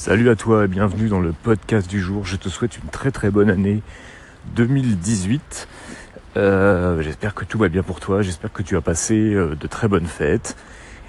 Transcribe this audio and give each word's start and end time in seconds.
Salut 0.00 0.30
à 0.30 0.36
toi 0.36 0.64
et 0.64 0.68
bienvenue 0.68 1.08
dans 1.08 1.18
le 1.18 1.32
podcast 1.32 1.90
du 1.90 2.00
jour. 2.00 2.24
Je 2.24 2.36
te 2.36 2.48
souhaite 2.48 2.78
une 2.78 2.88
très 2.88 3.10
très 3.10 3.30
bonne 3.30 3.50
année 3.50 3.82
2018. 4.54 5.66
Euh, 6.36 7.02
j'espère 7.02 7.34
que 7.34 7.44
tout 7.44 7.58
va 7.58 7.68
bien 7.68 7.82
pour 7.82 7.98
toi, 7.98 8.22
j'espère 8.22 8.52
que 8.52 8.62
tu 8.62 8.76
as 8.76 8.80
passé 8.80 9.16
euh, 9.16 9.56
de 9.56 9.66
très 9.66 9.88
bonnes 9.88 10.06
fêtes 10.06 10.56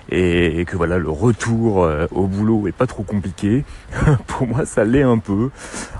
et 0.09 0.65
que 0.65 0.75
voilà 0.75 0.97
le 0.97 1.07
retour 1.07 1.83
euh, 1.83 2.07
au 2.09 2.25
boulot 2.25 2.67
est 2.67 2.71
pas 2.71 2.87
trop 2.87 3.03
compliqué. 3.03 3.63
pour 4.25 4.47
moi 4.47 4.65
ça 4.65 4.83
l'est 4.85 5.03
un 5.03 5.19
peu. 5.19 5.51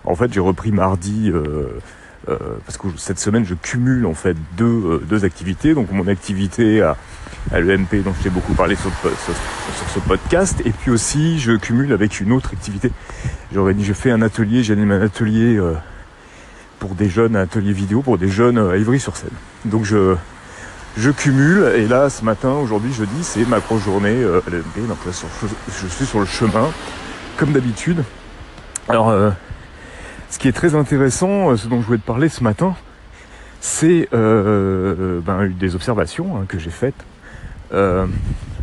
En 0.04 0.16
fait 0.16 0.34
j'ai 0.34 0.40
repris 0.40 0.72
mardi 0.72 1.32
parce 2.26 2.78
que 2.80 2.88
cette 2.98 3.20
semaine 3.20 3.46
je 3.46 3.54
cumule 3.54 4.08
en 4.08 4.16
fait 4.16 4.36
deux, 4.58 5.00
deux 5.08 5.26
activités. 5.26 5.76
Donc 5.76 5.92
mon 5.92 6.08
activité 6.08 6.82
à 6.82 6.98
à 7.52 7.60
l'EMP 7.60 8.04
dont 8.04 8.14
je 8.18 8.24
t'ai 8.24 8.30
beaucoup 8.30 8.54
parlé 8.54 8.76
sur, 8.76 8.92
ce 9.94 10.00
podcast. 10.00 10.62
Et 10.66 10.72
puis 10.72 10.92
aussi, 10.92 11.40
je 11.40 11.54
cumule 11.54 11.94
avec 11.94 12.20
une 12.20 12.32
autre 12.32 12.52
activité. 12.54 12.92
dit 13.52 13.84
je 13.84 13.94
fais 13.94 14.12
un 14.12 14.22
atelier, 14.22 14.64
j'anime 14.64 14.92
un 14.92 15.02
atelier 15.02 15.58
euh, 15.58 15.74
pour 16.80 16.96
des 16.96 17.10
jeunes, 17.10 17.36
un 17.36 17.42
atelier 17.42 17.74
vidéo 17.74 18.02
pour 18.02 18.18
des 18.18 18.30
jeunes 18.30 18.58
à 18.58 18.78
Ivry-sur-Seine. 18.78 19.30
Donc 19.66 19.84
je, 19.84 20.16
cumule. 21.18 21.74
Et 21.76 21.88
là, 21.88 22.10
ce 22.10 22.24
matin, 22.24 22.52
aujourd'hui, 22.52 22.94
jeudi, 22.94 23.24
c'est 23.24 23.48
ma 23.48 23.60
grosse 23.60 23.84
journée 23.84 24.16
euh, 24.16 24.42
à 24.46 24.50
l'EMP. 24.52 24.88
Donc 24.88 25.04
là, 25.06 25.12
je 25.12 25.88
suis 25.88 26.06
sur 26.06 26.20
le 26.20 26.26
chemin, 26.26 26.70
comme 27.38 27.52
d'habitude. 27.52 28.04
Alors, 28.88 29.10
euh, 29.10 29.32
ce 30.30 30.38
qui 30.38 30.48
est 30.48 30.54
très 30.54 30.76
intéressant, 30.76 31.56
ce 31.58 31.68
dont 31.68 31.82
je 31.82 31.86
voulais 31.88 32.00
te 32.00 32.06
parler 32.06 32.30
ce 32.30 32.44
matin, 32.44 32.76
c'est 33.60 34.08
ben, 34.12 35.52
des 35.60 35.76
observations 35.76 36.38
hein, 36.38 36.46
que 36.48 36.60
j'ai 36.60 36.70
faites 36.70 37.06
euh, 37.74 38.06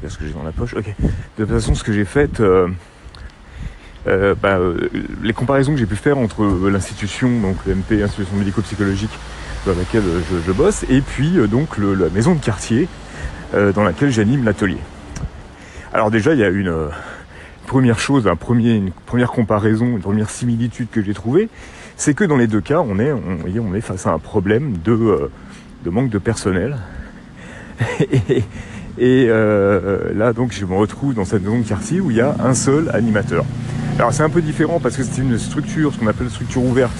ce 0.09 0.19
que 0.19 0.27
j'ai 0.27 0.33
dans 0.33 0.42
la 0.42 0.52
poche. 0.52 0.74
Ok. 0.74 0.95
De 1.38 1.45
toute 1.45 1.48
façon, 1.48 1.74
ce 1.74 1.84
que 1.84 1.92
j'ai 1.92 2.05
fait, 2.05 2.41
euh, 2.41 2.69
euh, 4.06 4.34
bah, 4.41 4.59
euh, 4.59 4.88
les 5.23 5.33
comparaisons 5.33 5.73
que 5.73 5.78
j'ai 5.78 5.87
pu 5.87 5.97
faire 5.97 6.19
entre 6.19 6.45
l'institution, 6.69 7.41
donc 7.41 7.56
l'MP, 7.66 8.03
institution 8.03 8.36
médico-psychologique 8.36 9.16
dans 9.66 9.75
laquelle 9.75 10.05
je, 10.31 10.36
je, 10.47 10.53
bosse, 10.53 10.84
et 10.89 11.00
puis 11.00 11.33
donc 11.48 11.77
la 11.78 12.08
maison 12.11 12.34
de 12.34 12.41
quartier 12.41 12.89
dans 13.53 13.83
laquelle 13.83 14.12
j'anime 14.12 14.44
l'atelier. 14.44 14.78
Alors 15.92 16.11
déjà, 16.11 16.34
il 16.34 16.38
y 16.38 16.44
a 16.44 16.48
une 16.48 16.72
première 17.66 17.98
chose, 17.98 18.28
un 18.28 18.36
premier, 18.36 18.75
une 18.75 18.92
première 18.92 19.33
comparaison, 19.33 19.86
une 19.86 20.00
première 20.00 20.31
similitude 20.31 20.88
que 20.91 21.03
j'ai 21.03 21.14
trouvée, 21.14 21.48
c'est 21.97 22.14
que 22.14 22.22
dans 22.22 22.36
les 22.36 22.47
deux 22.47 22.61
cas, 22.61 22.81
on 22.81 23.00
est, 23.00 23.11
on, 23.11 23.38
on 23.44 23.75
est 23.75 23.81
face 23.81 24.06
à 24.06 24.11
un 24.11 24.20
problème 24.20 24.77
de, 24.84 25.31
de 25.84 25.91
manque 25.91 26.11
de 26.11 26.19
personnel. 26.19 26.77
et, 28.00 28.44
et 28.98 29.27
euh, 29.28 30.12
là, 30.14 30.33
donc, 30.33 30.52
je 30.52 30.64
me 30.64 30.75
retrouve 30.75 31.14
dans 31.14 31.27
cette 31.27 31.42
maison 31.42 31.58
de 31.58 31.64
quartier 31.64 32.00
où 32.00 32.11
il 32.11 32.16
y 32.16 32.20
a 32.22 32.34
un 32.42 32.55
seul 32.55 32.91
animateur. 32.94 33.44
Alors, 33.98 34.12
c'est 34.12 34.22
un 34.22 34.30
peu 34.30 34.41
différent 34.41 34.80
parce 34.80 34.97
que 34.97 35.03
c'est 35.03 35.20
une 35.20 35.38
structure, 35.38 35.92
ce 35.92 35.98
qu'on 35.98 36.06
appelle 36.06 36.30
structure 36.30 36.64
ouverte, 36.64 36.97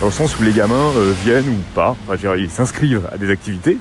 dans 0.00 0.06
le 0.06 0.12
sens 0.12 0.38
où 0.38 0.42
les 0.42 0.52
gamins 0.52 0.92
euh, 0.96 1.12
viennent 1.24 1.48
ou 1.48 1.74
pas. 1.74 1.96
Enfin, 2.06 2.36
ils 2.36 2.50
s'inscrivent 2.50 3.08
à 3.12 3.16
des 3.16 3.30
activités, 3.30 3.78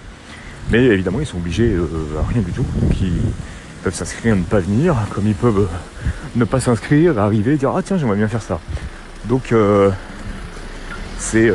mais 0.71 0.85
évidemment, 0.85 1.19
ils 1.19 1.25
sont 1.25 1.37
obligés 1.37 1.73
euh, 1.73 1.87
à 2.19 2.31
rien 2.31 2.41
du 2.41 2.51
tout. 2.51 2.65
Donc, 2.81 3.01
ils 3.01 3.19
peuvent 3.83 3.93
s'inscrire, 3.93 4.35
ne 4.35 4.43
pas 4.43 4.59
venir, 4.59 4.95
comme 5.13 5.27
ils 5.27 5.35
peuvent 5.35 5.67
ne 6.37 6.45
pas 6.45 6.61
s'inscrire, 6.61 7.19
arriver 7.19 7.53
et 7.53 7.57
dire 7.57 7.73
ah 7.75 7.81
tiens, 7.83 7.97
j'aimerais 7.97 8.17
bien 8.17 8.29
faire 8.29 8.41
ça. 8.41 8.59
Donc, 9.25 9.53
c'est 11.19 11.51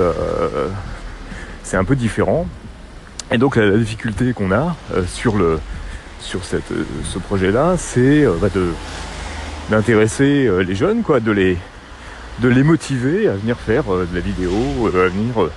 un 1.74 1.84
peu 1.84 1.96
différent. 1.96 2.46
Et 3.30 3.38
donc 3.38 3.56
la, 3.56 3.78
difficulté 3.78 4.34
qu'on 4.34 4.52
a 4.52 4.76
sur 5.06 5.36
le 5.36 5.58
sur 6.22 6.40
euh, 6.54 6.84
ce 7.04 7.18
projet-là, 7.18 7.76
c'est 7.76 8.24
euh, 8.24 8.36
bah, 8.40 8.48
d'intéresser 9.70 10.46
euh, 10.46 10.60
les 10.60 10.74
jeunes, 10.74 11.02
quoi, 11.02 11.20
de 11.20 11.32
les 11.32 11.58
de 12.40 12.48
les 12.48 12.62
motiver 12.62 13.28
à 13.28 13.34
venir 13.34 13.58
faire 13.58 13.84
de 13.84 14.08
la 14.14 14.20
vidéo, 14.20 14.50
à 14.86 15.08
venir 15.08 15.50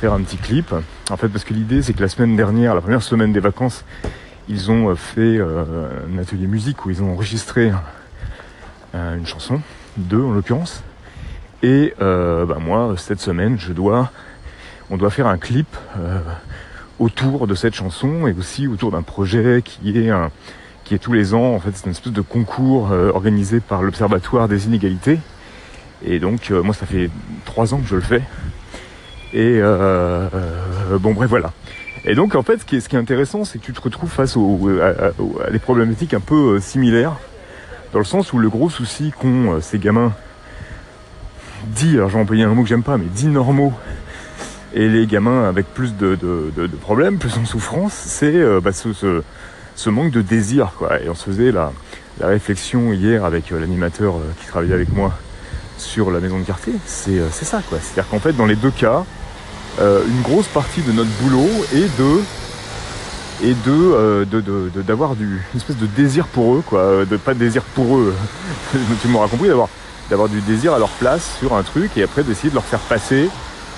faire 0.00 0.14
un 0.14 0.22
petit 0.22 0.38
clip. 0.38 0.74
En 1.10 1.16
fait, 1.18 1.28
parce 1.28 1.44
que 1.44 1.52
l'idée, 1.52 1.82
c'est 1.82 1.92
que 1.92 2.00
la 2.00 2.08
semaine 2.08 2.36
dernière, 2.36 2.74
la 2.74 2.80
première 2.80 3.02
semaine 3.02 3.34
des 3.34 3.40
vacances, 3.40 3.84
ils 4.48 4.70
ont 4.70 4.96
fait 4.96 5.38
un 5.38 6.18
atelier 6.18 6.46
musique 6.46 6.86
où 6.86 6.90
ils 6.90 7.02
ont 7.02 7.12
enregistré 7.12 7.70
une 8.94 9.26
chanson, 9.26 9.60
deux 9.98 10.22
en 10.22 10.32
l'occurrence. 10.32 10.82
Et 11.62 11.92
bah, 12.00 12.56
moi, 12.58 12.94
cette 12.96 13.20
semaine, 13.20 13.58
je 13.58 13.74
dois, 13.74 14.10
on 14.88 14.96
doit 14.96 15.10
faire 15.10 15.26
un 15.26 15.38
clip 15.38 15.68
autour 16.98 17.46
de 17.46 17.54
cette 17.54 17.74
chanson 17.74 18.26
et 18.26 18.32
aussi 18.32 18.66
autour 18.66 18.90
d'un 18.90 19.02
projet 19.02 19.62
qui 19.62 19.98
est 19.98 20.10
un, 20.10 20.30
qui 20.84 20.94
est 20.94 20.98
tous 20.98 21.12
les 21.12 21.34
ans 21.34 21.54
en 21.54 21.58
fait 21.58 21.70
c'est 21.74 21.84
une 21.84 21.90
espèce 21.90 22.12
de 22.12 22.20
concours 22.20 22.92
euh, 22.92 23.10
organisé 23.10 23.60
par 23.60 23.82
l'Observatoire 23.82 24.48
des 24.48 24.66
inégalités. 24.66 25.18
Et 26.04 26.18
donc 26.18 26.50
euh, 26.50 26.62
moi 26.62 26.74
ça 26.74 26.86
fait 26.86 27.10
trois 27.44 27.74
ans 27.74 27.78
que 27.78 27.86
je 27.86 27.96
le 27.96 28.00
fais. 28.00 28.22
Et 29.32 29.58
euh, 29.60 30.28
bon 31.00 31.12
bref 31.12 31.28
voilà. 31.28 31.52
Et 32.04 32.14
donc 32.14 32.34
en 32.34 32.42
fait 32.42 32.58
ce 32.58 32.64
qui 32.64 32.76
est, 32.76 32.80
ce 32.80 32.88
qui 32.88 32.96
est 32.96 32.98
intéressant 32.98 33.44
c'est 33.44 33.58
que 33.58 33.64
tu 33.64 33.72
te 33.72 33.80
retrouves 33.80 34.10
face 34.10 34.36
au, 34.36 34.58
à, 34.80 35.50
des 35.50 35.58
problématiques 35.58 36.14
un 36.14 36.20
peu 36.20 36.60
similaires 36.60 37.16
dans 37.92 37.98
le 37.98 38.04
sens 38.04 38.32
où 38.32 38.38
le 38.38 38.48
gros 38.48 38.70
souci 38.70 39.12
qu'ont 39.18 39.60
ces 39.60 39.78
gamins 39.78 40.12
dit 41.66 41.96
alors 41.96 42.10
j'ai 42.10 42.18
employé 42.18 42.44
un 42.44 42.54
mot 42.54 42.62
que 42.62 42.68
j'aime 42.68 42.84
pas 42.84 42.96
mais 42.96 43.06
dit 43.06 43.26
normaux 43.26 43.72
et 44.76 44.88
les 44.90 45.06
gamins 45.06 45.48
avec 45.48 45.66
plus 45.72 45.96
de, 45.96 46.18
problèmes, 46.82 47.16
plus 47.18 47.38
en 47.38 47.46
souffrance, 47.46 47.94
c'est 47.94 48.36
euh, 48.36 48.60
bah, 48.60 48.72
ce, 48.72 49.90
manque 49.90 50.10
de 50.10 50.20
désir. 50.20 50.70
Et 51.02 51.08
on 51.08 51.14
se 51.14 51.24
faisait 51.24 51.50
la, 51.50 51.72
réflexion 52.20 52.92
hier 52.92 53.24
avec 53.24 53.50
euh, 53.52 53.58
l'animateur 53.58 54.16
euh, 54.16 54.20
qui 54.38 54.46
travaillait 54.46 54.74
avec 54.74 54.90
moi 54.92 55.14
sur 55.78 56.10
la 56.10 56.20
maison 56.20 56.38
de 56.38 56.44
quartier. 56.44 56.74
C'est 56.84 57.18
ça. 57.30 57.62
C'est-à-dire 57.70 58.08
qu'en 58.10 58.20
fait, 58.20 58.34
dans 58.34 58.46
les 58.46 58.56
deux 58.56 58.70
cas, 58.70 59.04
une 59.80 60.22
grosse 60.22 60.48
partie 60.48 60.80
de 60.82 60.92
notre 60.92 61.10
boulot 61.22 61.48
est 61.74 61.98
de 61.98 62.20
d'avoir 64.82 65.12
une 65.20 65.38
espèce 65.54 65.76
de 65.76 65.84
désir 65.84 66.26
pour 66.28 66.54
eux 66.54 66.62
pas 67.22 67.34
de 67.34 67.38
désir 67.38 67.60
pour 67.74 67.98
eux 67.98 68.14
tu 69.02 69.08
m'auras 69.08 69.28
compris 69.28 69.50
d'avoir 70.08 70.30
du 70.30 70.40
désir 70.40 70.72
à 70.72 70.78
leur 70.78 70.88
place 70.88 71.36
sur 71.38 71.54
un 71.54 71.62
truc 71.62 71.90
et 71.98 72.02
après 72.04 72.22
d'essayer 72.22 72.48
de 72.48 72.54
leur 72.54 72.64
faire 72.64 72.80
passer 72.80 73.28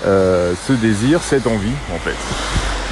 euh, 0.05 0.53
ce 0.67 0.73
désir, 0.73 1.21
cette 1.21 1.47
envie 1.47 1.73
en 1.93 1.97
fait. 1.97 2.15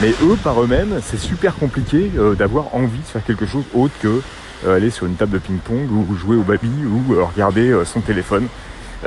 Mais 0.01 0.09
eux, 0.23 0.37
par 0.43 0.61
eux-mêmes, 0.61 0.99
c'est 1.01 1.17
super 1.17 1.55
compliqué 1.55 2.11
euh, 2.17 2.35
d'avoir 2.35 2.75
envie 2.75 2.99
de 2.99 3.05
faire 3.05 3.23
quelque 3.23 3.45
chose 3.45 3.63
autre 3.73 3.93
que 4.01 4.21
euh, 4.65 4.75
aller 4.75 4.89
sur 4.89 5.05
une 5.05 5.15
table 5.15 5.31
de 5.33 5.37
ping-pong 5.37 5.89
ou 5.91 6.15
jouer 6.15 6.35
au 6.35 6.43
baby 6.43 6.69
ou 6.85 7.15
regarder 7.25 7.73
son 7.85 8.01
téléphone 8.01 8.47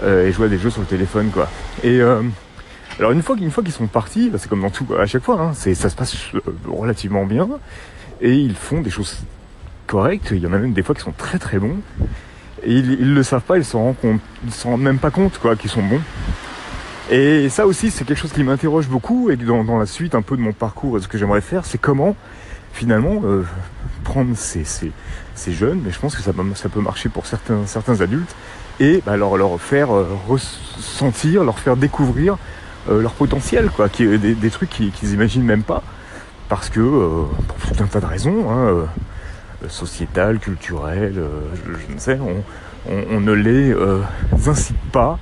et 0.03 0.31
jouer 0.33 0.47
à 0.47 0.49
des 0.49 0.59
jeux 0.59 0.71
sur 0.71 0.81
le 0.81 0.87
téléphone 0.87 1.31
quoi. 1.31 1.49
Et 1.83 2.01
alors 2.99 3.13
une 3.13 3.23
fois, 3.23 3.37
qu'ils 3.37 3.73
sont 3.73 3.87
partis, 3.87 4.31
bah, 4.31 4.39
c'est 4.39 4.49
comme 4.49 4.63
dans 4.63 4.71
tout 4.71 4.87
à 4.99 5.07
chaque 5.07 5.23
fois, 5.23 5.41
hein, 5.41 5.53
ça 5.53 5.91
se 5.91 5.97
passe 5.97 6.17
relativement 6.69 7.27
bien 7.27 7.49
et 8.21 8.35
ils 8.35 8.55
font 8.55 8.81
des 8.81 8.91
choses 8.91 9.17
correctes. 9.87 10.29
Il 10.33 10.39
y 10.39 10.47
en 10.47 10.53
a 10.53 10.59
même 10.59 10.73
des 10.73 10.83
fois 10.83 10.95
qui 10.95 11.03
sont 11.03 11.13
très 11.13 11.39
très 11.39 11.59
bons 11.59 11.77
et 12.63 12.73
ils, 12.73 12.93
ils 12.93 13.15
le 13.15 13.23
savent 13.23 13.43
pas, 13.43 13.59
ils 13.59 13.65
s'en 13.65 13.83
rendent 13.83 14.19
ils 14.45 14.53
s'en 14.53 14.71
rendent 14.71 14.83
même 14.83 14.99
pas 14.99 15.11
compte 15.11 15.39
quoi, 15.39 15.57
qu'ils 15.57 15.71
sont 15.71 15.83
bons. 15.83 16.01
Et 17.11 17.49
ça 17.49 17.67
aussi, 17.67 17.91
c'est 17.91 18.05
quelque 18.05 18.19
chose 18.19 18.33
qui 18.33 18.45
m'interroge 18.45 18.89
beaucoup 18.89 19.31
et 19.31 19.37
dans, 19.37 19.79
la 19.79 19.87
suite 19.87 20.15
un 20.15 20.23
peu 20.23 20.37
de 20.37 20.43
mon 20.43 20.53
parcours, 20.53 21.01
ce 21.01 21.09
que 21.09 21.19
j'aimerais 21.19 21.41
faire, 21.41 21.65
c'est 21.65 21.79
comment 21.79 22.15
finalement 22.73 23.23
euh, 23.25 23.45
prendre 24.05 24.37
ces, 24.37 24.65
jeunes, 25.49 25.81
mais 25.85 25.91
je 25.91 25.99
pense 25.99 26.15
que 26.15 26.23
ça, 26.23 26.33
peut 26.33 26.81
marcher 26.81 27.09
pour 27.09 27.27
certains, 27.27 28.01
adultes, 28.01 28.37
et 28.79 29.03
bah, 29.05 29.17
leur, 29.17 29.61
faire 29.61 29.93
euh, 29.93 30.07
ressentir, 30.29 31.43
leur 31.43 31.59
faire 31.59 31.77
découvrir 31.77 32.39
euh, 32.89 33.03
leur 33.03 33.15
potentiel, 33.15 33.71
quoi, 33.71 33.89
des, 33.89 34.51
trucs 34.51 34.71
qu'ils 34.71 35.09
n'imaginent 35.09 35.43
même 35.43 35.65
pas, 35.65 35.83
parce 36.49 36.71
que 36.71 36.81
pour 36.81 37.59
tout 37.59 37.83
un 37.83 37.87
tas 37.87 37.99
de 37.99 38.07
raisons, 38.07 38.49
hein, 38.53 38.87
sociétales, 39.69 40.39
culturelles, 40.39 41.21
je, 41.67 41.93
ne 41.93 41.99
sais, 41.99 42.21
on 42.89 43.21
ne 43.21 43.33
les 43.33 43.75
incite 44.47 44.79
pas 44.93 45.19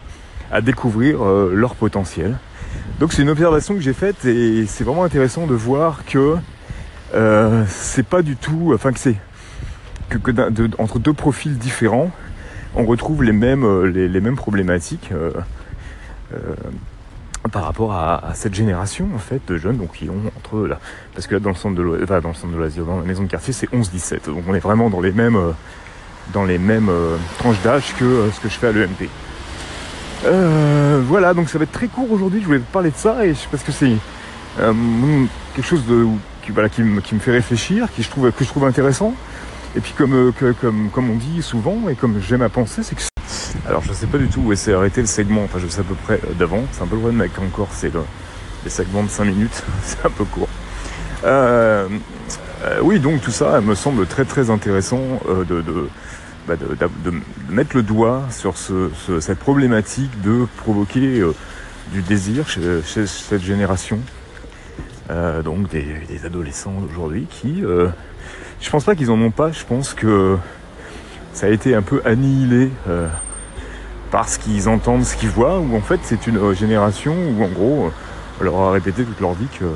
à 0.51 0.61
découvrir 0.61 1.23
euh, 1.23 1.53
leur 1.55 1.75
potentiel. 1.75 2.37
Donc 3.01 3.13
c'est 3.13 3.23
une 3.23 3.31
observation 3.31 3.75
que 3.75 3.81
j'ai 3.81 3.93
faite 3.93 4.25
et 4.25 4.67
c'est 4.67 4.85
vraiment 4.85 5.05
intéressant 5.05 5.47
de 5.47 5.55
voir 5.55 6.05
que 6.05 6.37
euh, 7.15 7.65
c'est 7.69 8.07
pas 8.07 8.23
du 8.23 8.37
tout, 8.37 8.73
enfin 8.75 8.93
que 8.93 8.99
c'est 8.99 9.17
que, 10.09 10.19
entre 10.81 10.99
deux 10.99 11.13
profils 11.13 11.57
différents, 11.57 12.11
on 12.75 12.85
retrouve 12.85 13.23
les 13.23 13.33
mêmes 13.33 13.65
euh, 13.65 13.85
les, 13.87 14.21
mêmes 14.21 14.37
problématiques 14.37 15.13
par 17.53 17.65
rapport 17.65 17.93
à, 17.93 18.33
cette 18.35 18.55
génération 18.55 19.09
en 19.15 19.19
fait 19.19 19.41
de 19.49 19.57
jeunes 19.57 19.79
donc 19.79 19.93
qui 19.93 20.11
ont 20.11 20.31
entre 20.37 20.67
là 20.67 20.79
parce 21.15 21.27
que 21.27 21.35
là 21.35 21.41
dans 21.41 21.49
le 21.49 21.55
centre 21.55 21.77
de 21.77 22.03
enfin, 22.03 22.21
dans 22.21 22.29
le 22.29 22.35
centre 22.35 22.53
de 22.53 22.83
dans 22.83 22.99
la 22.99 23.05
maison 23.05 23.23
de 23.23 23.29
quartier 23.29 23.55
c'est 23.55 23.71
11-17 23.71 24.27
donc 24.27 24.45
on 24.47 24.55
est 24.55 24.61
vraiment 24.61 24.91
dans 24.91 25.01
les 25.01 25.13
mêmes 25.13 25.39
dans 26.35 26.45
les 26.45 26.59
mêmes 26.59 26.91
tranches 27.39 27.63
d'âge 27.63 27.95
que 27.99 28.29
ce 28.35 28.41
que 28.41 28.51
je 28.51 28.55
fais 28.55 28.67
à 28.67 28.73
l'EMP. 28.73 29.09
Euh, 30.25 31.01
voilà, 31.07 31.35
donc 31.35 31.49
ça 31.49 31.59
va 31.59 31.65
être 31.65 31.73
très 31.73 31.89
court 31.89 32.11
aujourd'hui. 32.11 32.41
Je 32.41 32.47
voulais 32.47 32.59
te 32.59 32.73
parler 32.73 32.91
de 32.91 32.97
ça 32.97 33.25
et 33.25 33.35
parce 33.51 33.63
que 33.63 33.73
c'est 33.73 33.97
euh, 34.61 34.75
quelque 35.55 35.67
chose 35.67 35.87
de, 35.87 36.07
qui, 36.43 36.53
voilà, 36.53 36.69
qui, 36.69 36.83
me, 36.83 37.01
qui 37.01 37.15
me 37.15 37.21
fait 37.21 37.33
réfléchir, 37.33 37.89
qui 37.95 38.03
je 38.03 38.11
trouve, 38.11 38.31
que 38.33 38.45
je 38.45 38.49
trouve 38.49 38.65
intéressant. 38.65 39.15
Et 39.77 39.81
puis 39.81 39.93
comme, 39.97 40.15
euh, 40.15 40.53
comme, 40.61 40.91
comme 40.91 41.11
on 41.11 41.17
dit 41.17 41.43
souvent 41.43 41.89
et 41.89 41.95
comme 41.95 42.21
j'aime 42.21 42.43
à 42.43 42.49
penser, 42.49 42.83
c'est 42.83 42.95
que 42.95 43.03
Alors 43.69 43.83
je 43.83 43.93
sais 43.93 44.07
pas 44.07 44.19
du 44.19 44.29
tout 44.29 44.41
où 44.41 44.55
s'est 44.55 44.73
arrêté 44.73 45.01
le 45.01 45.07
segment, 45.07 45.45
enfin 45.45 45.59
je 45.59 45.69
sais 45.69 45.81
à 45.81 45.85
peu 45.85 45.95
près 45.95 46.21
euh, 46.25 46.35
d'avant, 46.35 46.63
c'est 46.73 46.83
un 46.83 46.87
peu 46.87 46.95
le 46.95 47.01
problème 47.01 47.21
avec 47.21 47.39
encore, 47.39 47.69
c'est 47.73 47.93
le, 47.93 48.01
les 48.65 48.71
segments 48.71 49.03
de 49.03 49.09
5 49.09 49.25
minutes, 49.25 49.63
c'est 49.85 50.05
un 50.05 50.11
peu 50.11 50.25
court. 50.25 50.49
Euh, 51.25 51.89
euh, 52.65 52.79
oui, 52.83 52.99
donc 52.99 53.21
tout 53.21 53.31
ça 53.31 53.61
me 53.61 53.75
semble 53.75 54.07
très 54.07 54.25
très 54.25 54.51
intéressant 54.51 55.01
de, 55.29 55.61
de, 55.61 55.89
bah, 56.49 56.57
de, 56.57 57.13
mettre 57.49 57.77
le 57.77 57.83
doigt 57.83 58.23
sur 58.31 58.57
ce, 58.57 58.91
ce, 59.07 59.21
cette 59.21 59.39
problématique 59.39 60.21
de 60.23 60.47
provoquer 60.57 61.21
euh, 61.21 61.35
du 61.93 62.03
désir 62.03 62.49
chez, 62.49 62.83
cette 63.07 63.43
génération, 63.43 64.01
euh, 65.11 65.43
donc 65.43 65.69
des, 65.69 66.25
adolescents 66.25 66.81
d'aujourd'hui 66.81 67.27
qui, 67.31 67.63
je 68.61 68.71
pense 68.71 68.85
pas 68.85 68.95
qu'ils 68.97 69.11
en 69.11 69.21
ont 69.21 69.31
pas, 69.31 69.53
je 69.53 69.65
pense 69.65 69.95
que 69.95 70.37
ça 71.33 71.47
a 71.47 71.51
été 71.51 71.75
un 71.75 71.83
peu 71.83 72.03
annihilé 72.05 72.71
parce 74.11 74.39
qu'ils 74.39 74.69
entendent 74.69 75.05
ce 75.05 75.17
qu'ils 75.17 75.29
voient, 75.29 75.59
ou 75.59 75.77
en 75.77 75.81
fait 75.81 76.01
c'est 76.03 76.27
une 76.27 76.39
euh, 76.39 76.55
génération 76.55 77.15
où 77.15 77.45
en 77.45 77.49
gros 77.49 77.91
on 78.41 78.45
leur 78.45 78.57
a 78.57 78.73
répété 78.73 79.05
toute 79.05 79.21
leur 79.21 79.35
vie 79.35 79.49
que, 79.59 79.67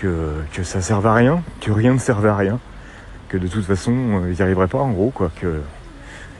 que, 0.00 0.32
que 0.52 0.62
ça 0.62 0.80
servait 0.80 1.08
à 1.08 1.14
rien, 1.14 1.42
que 1.60 1.70
rien 1.70 1.94
ne 1.94 1.98
servait 1.98 2.28
à 2.28 2.36
rien, 2.36 2.58
que 3.28 3.36
de 3.36 3.46
toute 3.46 3.64
façon 3.64 3.92
euh, 3.92 4.30
ils 4.30 4.36
n'y 4.36 4.42
arriveraient 4.42 4.68
pas 4.68 4.78
en 4.78 4.90
gros, 4.90 5.10
quoi, 5.10 5.30
que 5.40 5.60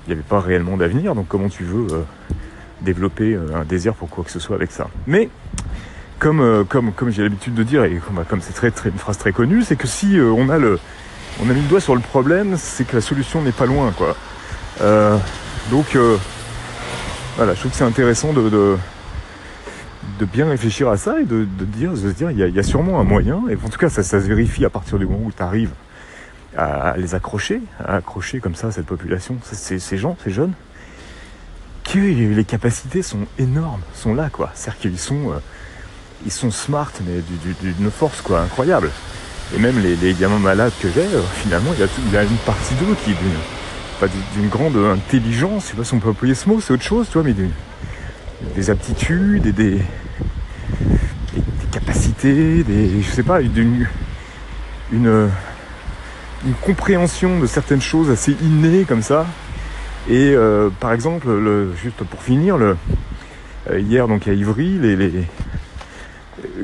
il 0.07 0.09
n'y 0.09 0.13
avait 0.13 0.23
pas 0.23 0.41
réellement 0.41 0.77
d'avenir, 0.77 1.15
donc 1.15 1.29
comment 1.29 1.49
tu 1.49 1.65
veux 1.65 1.87
euh, 1.91 2.03
développer 2.83 3.35
euh, 3.35 3.57
un 3.57 3.65
désir 3.65 3.95
pour 3.95 4.11
quoi 4.11 4.23
que 4.23 4.31
ce 4.31 4.39
soit 4.39 4.57
avec 4.57 4.71
ça? 4.71 4.89
Mais 5.07 5.31
comme, 6.19 6.65
comme, 6.69 6.93
j'ai 7.11 7.23
l'habitude 7.23 7.55
de 7.55 7.63
dire, 7.63 7.85
et 7.85 8.01
comme, 8.29 8.41
c'est 8.41 8.55
très, 8.55 8.73
une 8.89 8.99
phrase 8.99 9.19
très 9.19 9.33
connue, 9.33 9.63
c'est 9.63 9.77
que 9.77 9.87
si 9.87 10.17
on 10.19 10.49
a 10.49 10.59
le 10.59 10.79
mis 11.43 11.49
le 11.49 11.69
doigt 11.69 11.81
sur 11.81 11.95
le 11.95 12.01
problème, 12.01 12.55
c'est 12.57 12.87
que 12.87 12.97
la 12.97 13.03
solution 13.03 13.43
n'est 13.43 13.53
pas 13.53 13.67
loin, 13.67 13.93
quoi. 13.93 14.17
donc 15.71 15.99
voilà, 17.37 17.53
je 17.53 17.61
trouve 17.61 17.73
que 17.73 17.77
c'est 17.77 17.85
intéressant 17.85 18.33
de, 18.33 18.79
bien 20.33 20.49
réfléchir 20.49 20.89
à 20.89 20.97
ça 20.97 21.21
et 21.21 21.25
de, 21.25 21.45
dire, 21.45 21.95
se 21.95 22.07
dire, 22.07 22.31
il 22.31 22.39
y, 22.39 22.59
a, 22.59 22.63
sûrement 22.63 23.01
un 23.01 23.05
moyen, 23.05 23.43
et 23.51 23.57
en 23.63 23.69
tout 23.69 23.79
cas, 23.79 23.91
ça 23.91 24.03
se 24.03 24.17
vérifie 24.17 24.65
à 24.65 24.71
partir 24.71 24.99
du 24.99 25.05
moment 25.05 25.27
où 25.27 25.33
tu 25.33 25.43
arrives 25.43 25.73
à, 26.57 26.95
les 26.97 27.15
accrocher, 27.15 27.61
à 27.85 27.97
accrocher 27.97 28.41
comme 28.41 28.55
ça 28.55 28.71
cette 28.71 28.87
population, 28.87 29.37
ces, 29.43 29.99
gens, 29.99 30.17
ces 30.23 30.31
jeunes, 30.31 30.53
que 31.85 31.99
les 31.99 32.45
capacités 32.45 33.03
sont 33.03 33.27
énormes, 33.39 33.83
sont 33.95 34.15
là, 34.15 34.31
quoi. 34.31 34.51
C'est-à-dire 34.55 34.81
qu'ils 34.81 34.99
sont, 34.99 35.31
euh, 35.31 35.39
ils 36.25 36.33
sont 36.33 36.51
smart, 36.51 36.93
mais 37.07 37.23
d'une 37.63 37.91
force, 37.91 38.21
quoi, 38.21 38.41
incroyable. 38.41 38.91
Et 39.55 39.59
même 39.59 39.79
les, 39.81 40.15
gamins 40.15 40.39
malades 40.39 40.73
que 40.81 40.89
j'ai, 40.89 41.03
euh, 41.03 41.23
finalement, 41.43 41.73
il 41.75 42.13
y, 42.13 42.17
a 42.17 42.23
une 42.23 42.37
partie 42.39 42.75
d'eux 42.75 42.95
qui 43.05 43.11
est 43.11 43.15
d'une 43.15 43.39
d'une 44.35 44.49
grande 44.49 44.77
intelligence, 44.77 45.65
je 45.65 45.69
sais 45.71 45.77
pas 45.77 45.85
si 45.85 45.95
on 45.95 46.01
peut 46.01 46.11
employer 46.11 46.35
ce 46.35 46.49
mot, 46.49 46.61
c'est 46.61 46.73
autre 46.73 46.83
chose, 46.83 47.07
tu 47.07 47.15
vois, 47.15 47.23
mais 47.23 47.33
des, 47.33 47.49
des 48.55 48.69
aptitudes 48.69 49.47
et 49.47 49.53
des, 49.53 49.71
des, 49.71 49.79
des, 51.37 51.67
capacités, 51.71 52.65
des, 52.65 53.03
je 53.03 53.11
sais 53.11 53.23
pas, 53.23 53.41
une, 53.41 53.87
une, 54.93 55.31
une 56.45 56.55
compréhension 56.55 57.39
de 57.39 57.47
certaines 57.47 57.81
choses 57.81 58.11
assez 58.11 58.33
innées 58.43 58.85
comme 58.85 59.03
ça. 59.03 59.27
Et 60.09 60.35
euh, 60.35 60.69
par 60.81 60.93
exemple, 60.93 61.29
le, 61.29 61.73
juste 61.75 62.05
pour 62.05 62.23
finir, 62.23 62.59
le, 62.59 62.77
euh, 63.71 63.81
hier 63.81 64.07
donc 64.07 64.29
à 64.29 64.33
Ivry, 64.33 64.79
les, 64.79 64.97
les, 64.97 65.25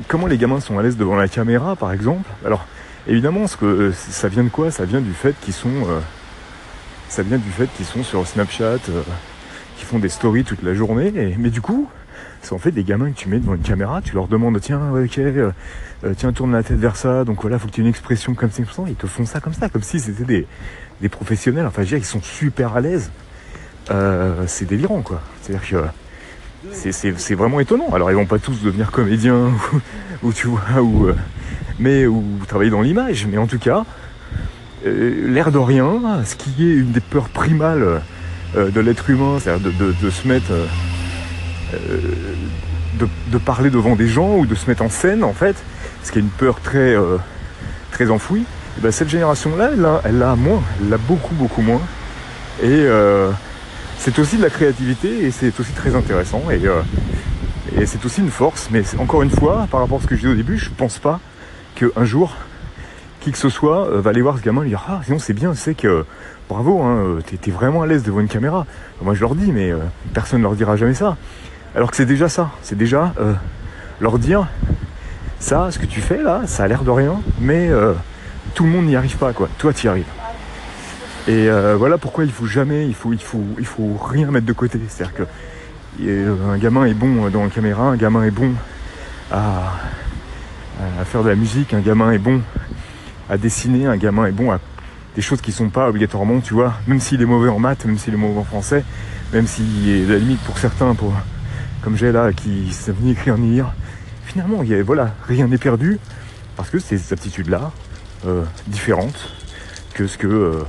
comment 0.08 0.26
les 0.26 0.36
gamins 0.36 0.60
sont 0.60 0.78
à 0.78 0.82
l'aise 0.82 0.96
devant 0.96 1.16
la 1.16 1.28
caméra, 1.28 1.76
par 1.76 1.92
exemple? 1.92 2.28
Alors 2.44 2.66
évidemment, 3.06 3.46
ce 3.46 3.56
que 3.56 3.92
ça 3.92 4.28
vient 4.28 4.44
de 4.44 4.50
quoi? 4.50 4.70
Ça 4.70 4.84
vient 4.84 5.00
du 5.00 5.12
fait 5.12 5.34
qu'ils 5.40 5.54
sont 5.54 5.68
euh, 5.88 6.00
ça 7.08 7.22
vient 7.22 7.38
du 7.38 7.50
fait 7.50 7.68
qu'ils 7.76 7.86
sont 7.86 8.04
sur 8.04 8.26
Snapchat, 8.26 8.78
euh, 8.88 9.02
qui 9.76 9.84
font 9.84 9.98
des 9.98 10.10
stories 10.10 10.44
toute 10.44 10.62
la 10.62 10.74
journée. 10.74 11.34
Mais 11.38 11.50
du 11.50 11.60
coup, 11.60 11.88
c'est 12.42 12.52
en 12.52 12.58
fait 12.58 12.70
des 12.70 12.84
gamins 12.84 13.10
que 13.10 13.16
tu 13.16 13.28
mets 13.28 13.38
devant 13.38 13.54
une 13.54 13.62
caméra, 13.62 14.00
tu 14.02 14.14
leur 14.14 14.28
demandes 14.28 14.58
tiens, 14.60 14.80
ok, 14.92 15.18
euh, 15.18 15.52
tiens, 16.16 16.32
tourne 16.32 16.52
la 16.52 16.62
tête 16.62 16.78
vers 16.78 16.96
ça, 16.96 17.24
donc 17.24 17.42
voilà, 17.42 17.58
faut 17.58 17.68
que 17.68 17.72
tu 17.72 17.80
aies 17.80 17.84
une 17.84 17.90
expression 17.90 18.34
comme 18.34 18.50
ça, 18.50 18.62
ils 18.86 18.94
te 18.94 19.06
font 19.06 19.26
ça 19.26 19.40
comme 19.40 19.52
ça, 19.54 19.68
comme 19.68 19.82
si 19.82 20.00
c'était 20.00 20.24
des, 20.24 20.46
des 21.00 21.08
professionnels. 21.08 21.66
Enfin, 21.66 21.82
je 21.82 21.82
veux 21.82 21.88
dire, 21.88 21.98
ils 21.98 22.04
sont 22.04 22.22
super 22.22 22.76
à 22.76 22.80
l'aise. 22.80 23.10
Euh, 23.90 24.44
c'est 24.46 24.66
délirant, 24.66 25.02
quoi. 25.02 25.20
C'est-à-dire 25.42 25.68
que 25.68 25.84
c'est 26.72 27.34
vraiment 27.34 27.60
étonnant. 27.60 27.88
Alors, 27.92 28.10
ils 28.10 28.14
vont 28.14 28.26
pas 28.26 28.38
tous 28.38 28.62
devenir 28.62 28.90
comédiens 28.90 29.50
ou, 30.22 30.32
tu 30.32 30.46
vois, 30.46 30.80
ou 30.80 31.08
euh, 31.08 31.16
mais 31.78 32.06
ou 32.06 32.22
travailler 32.46 32.70
dans 32.70 32.82
l'image, 32.82 33.26
mais 33.26 33.38
en 33.38 33.46
tout 33.46 33.58
cas, 33.58 33.84
euh, 34.86 35.28
l'air 35.28 35.50
de 35.50 35.58
rien, 35.58 36.00
ce 36.24 36.36
qui 36.36 36.68
est 36.68 36.74
une 36.74 36.92
des 36.92 37.00
peurs 37.00 37.28
primales 37.28 38.02
euh, 38.56 38.70
de 38.70 38.80
l'être 38.80 39.08
humain, 39.10 39.38
c'est-à-dire 39.40 39.72
de, 39.72 39.92
de, 39.92 40.10
se 40.10 40.26
mettre, 40.28 40.50
euh, 40.50 40.66
de, 42.98 43.08
de, 43.28 43.38
parler 43.38 43.70
devant 43.70 43.96
des 43.96 44.08
gens 44.08 44.36
ou 44.36 44.46
de 44.46 44.54
se 44.54 44.68
mettre 44.68 44.82
en 44.82 44.88
scène 44.88 45.24
en 45.24 45.32
fait, 45.32 45.56
ce 46.02 46.12
qui 46.12 46.18
est 46.18 46.22
une 46.22 46.28
peur 46.28 46.60
très, 46.60 46.94
euh, 46.94 47.16
très 47.92 48.10
enfouie. 48.10 48.44
Et 48.78 48.80
ben, 48.80 48.92
cette 48.92 49.08
génération-là, 49.08 49.70
elle 50.04 50.18
l'a, 50.18 50.36
moins, 50.36 50.62
elle 50.80 50.90
l'a 50.90 50.98
beaucoup 50.98 51.34
beaucoup 51.34 51.62
moins. 51.62 51.80
Et 52.62 52.66
euh, 52.68 53.30
c'est 53.98 54.18
aussi 54.18 54.36
de 54.36 54.42
la 54.42 54.50
créativité 54.50 55.24
et 55.24 55.30
c'est 55.30 55.58
aussi 55.58 55.72
très 55.72 55.94
intéressant 55.94 56.42
et, 56.50 56.60
et 57.80 57.86
c'est 57.86 58.04
aussi 58.04 58.20
une 58.20 58.30
force. 58.30 58.68
Mais 58.70 58.82
encore 58.98 59.22
une 59.22 59.30
fois, 59.30 59.66
par 59.70 59.80
rapport 59.80 59.98
à 59.98 60.02
ce 60.02 60.06
que 60.06 60.14
je 60.14 60.20
disais 60.20 60.32
au 60.32 60.36
début, 60.36 60.58
je 60.58 60.70
pense 60.70 60.98
pas 60.98 61.20
qu'un 61.74 62.04
jour 62.04 62.34
qui 63.20 63.32
que 63.32 63.38
ce 63.38 63.48
soit 63.48 63.86
euh, 63.86 64.00
va 64.00 64.10
aller 64.10 64.22
voir 64.22 64.38
ce 64.38 64.42
gamin 64.42 64.62
et 64.62 64.64
lui 64.64 64.70
dire 64.70 64.84
ah 64.88 65.00
sinon 65.04 65.18
c'est 65.18 65.34
bien 65.34 65.54
c'est 65.54 65.74
que 65.74 65.86
euh, 65.86 66.06
bravo 66.48 66.82
hein, 66.82 67.18
t'es, 67.26 67.36
t'es 67.36 67.50
vraiment 67.50 67.82
à 67.82 67.86
l'aise 67.86 68.02
devant 68.02 68.20
une 68.20 68.28
caméra 68.28 68.66
moi 69.02 69.14
je 69.14 69.20
leur 69.20 69.34
dis 69.34 69.52
mais 69.52 69.70
euh, 69.70 69.78
personne 70.14 70.40
ne 70.40 70.44
leur 70.44 70.54
dira 70.54 70.76
jamais 70.76 70.94
ça 70.94 71.16
alors 71.74 71.90
que 71.90 71.96
c'est 71.96 72.06
déjà 72.06 72.28
ça 72.28 72.50
c'est 72.62 72.76
déjà 72.76 73.14
euh, 73.20 73.34
leur 74.00 74.18
dire 74.18 74.46
ça 75.38 75.70
ce 75.70 75.78
que 75.78 75.86
tu 75.86 76.00
fais 76.00 76.22
là 76.22 76.42
ça 76.46 76.64
a 76.64 76.68
l'air 76.68 76.82
de 76.82 76.90
rien 76.90 77.20
mais 77.40 77.68
euh, 77.68 77.92
tout 78.54 78.64
le 78.64 78.70
monde 78.70 78.86
n'y 78.86 78.96
arrive 78.96 79.16
pas 79.16 79.32
quoi. 79.32 79.48
Toi 79.58 79.72
tu 79.72 79.86
y 79.86 79.88
arrives. 79.88 80.06
Et 81.28 81.48
voilà 81.76 81.98
pourquoi 81.98 82.24
il 82.24 82.32
faut 82.32 82.46
jamais 82.46 82.86
il 82.86 82.94
faut 82.94 83.12
il 83.12 83.22
faut 83.22 83.44
il 83.58 83.66
faut 83.66 83.96
rien 84.02 84.30
mettre 84.30 84.46
de 84.46 84.52
côté. 84.52 84.80
C'est 84.88 85.04
à 85.04 85.06
dire 85.06 85.14
que 85.14 85.22
un 86.50 86.58
gamin 86.58 86.86
est 86.86 86.94
bon 86.94 87.28
dans 87.28 87.44
la 87.44 87.50
caméra 87.50 87.84
un 87.84 87.96
gamin 87.96 88.24
est 88.24 88.32
bon 88.32 88.52
à, 89.30 89.74
à 91.00 91.04
faire 91.04 91.22
de 91.22 91.28
la 91.28 91.36
musique 91.36 91.72
un 91.74 91.80
gamin 91.80 92.10
est 92.10 92.18
bon 92.18 92.40
à 93.30 93.38
dessiner, 93.38 93.86
un 93.86 93.96
gamin 93.96 94.26
est 94.26 94.32
bon 94.32 94.50
à 94.50 94.58
des 95.14 95.22
choses 95.22 95.40
qui 95.40 95.52
sont 95.52 95.70
pas 95.70 95.88
obligatoirement, 95.88 96.40
tu 96.40 96.52
vois, 96.52 96.74
même 96.88 97.00
s'il 97.00 97.22
est 97.22 97.26
mauvais 97.26 97.48
en 97.48 97.60
maths, 97.60 97.84
même 97.84 97.96
s'il 97.96 98.12
est 98.12 98.16
mauvais 98.16 98.40
en 98.40 98.44
français, 98.44 98.84
même 99.32 99.46
s'il 99.46 99.88
est 99.88 100.04
à 100.04 100.12
la 100.14 100.18
limite 100.18 100.40
pour 100.40 100.58
certains, 100.58 100.94
pour, 100.94 101.12
comme 101.82 101.96
j'ai 101.96 102.12
là, 102.12 102.32
qui 102.32 102.72
savent 102.72 103.00
ni 103.00 103.12
écrire 103.12 103.38
ni 103.38 103.52
lire, 103.52 103.72
finalement, 104.24 104.62
voilà, 104.84 105.14
rien 105.26 105.48
n'est 105.48 105.58
perdu, 105.58 105.98
parce 106.56 106.70
que 106.70 106.78
ces 106.78 107.12
aptitudes-là, 107.12 107.72
euh, 108.26 108.44
différentes 108.66 109.32
que 109.94 110.06
ce 110.06 110.18
que 110.18 110.26
euh, 110.26 110.62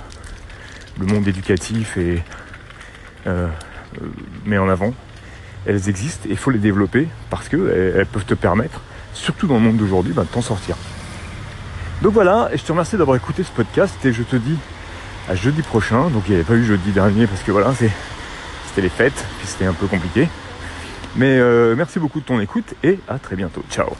le 0.97 1.05
monde 1.05 1.27
éducatif 1.27 1.97
euh, 1.97 3.47
met 4.45 4.57
en 4.57 4.69
avant, 4.69 4.93
elles 5.65 5.89
existent 5.89 6.29
et 6.29 6.31
il 6.31 6.37
faut 6.37 6.49
les 6.49 6.59
développer 6.59 7.09
parce 7.29 7.49
qu'elles 7.49 7.93
elles 7.97 8.05
peuvent 8.05 8.25
te 8.25 8.35
permettre, 8.35 8.79
surtout 9.13 9.47
dans 9.47 9.55
le 9.55 9.59
monde 9.59 9.75
d'aujourd'hui, 9.75 10.13
bah, 10.13 10.23
de 10.23 10.29
t'en 10.29 10.41
sortir. 10.41 10.77
Donc 12.01 12.13
voilà, 12.13 12.49
et 12.53 12.57
je 12.57 12.63
te 12.63 12.71
remercie 12.71 12.95
d'avoir 12.95 13.17
écouté 13.17 13.43
ce 13.43 13.51
podcast 13.51 13.93
et 14.05 14.13
je 14.13 14.23
te 14.23 14.37
dis 14.37 14.57
à 15.27 15.35
jeudi 15.35 15.61
prochain. 15.61 16.09
Donc 16.09 16.23
il 16.27 16.31
n'y 16.31 16.35
avait 16.35 16.47
pas 16.47 16.55
eu 16.55 16.63
jeudi 16.63 16.91
dernier 16.91 17.27
parce 17.27 17.43
que 17.43 17.51
voilà, 17.51 17.73
c'était 17.75 18.81
les 18.81 18.89
fêtes, 18.89 19.25
puis 19.39 19.47
c'était 19.47 19.65
un 19.65 19.73
peu 19.73 19.87
compliqué. 19.87 20.29
Mais 21.15 21.37
euh, 21.39 21.75
merci 21.75 21.99
beaucoup 21.99 22.19
de 22.19 22.25
ton 22.25 22.39
écoute 22.39 22.73
et 22.83 22.99
à 23.07 23.19
très 23.19 23.35
bientôt. 23.35 23.63
Ciao 23.69 23.91